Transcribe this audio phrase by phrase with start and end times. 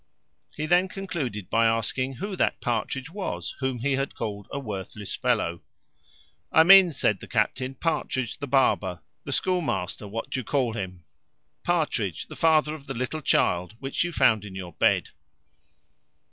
[0.55, 5.13] He then concluded by asking, "who that Partridge was, whom he had called a worthless
[5.15, 5.61] fellow?"
[6.51, 11.03] "I mean," said the captain, "Partridge the barber, the schoolmaster, what do you call him?
[11.61, 15.09] Partridge, the father of the little child which you found in your bed."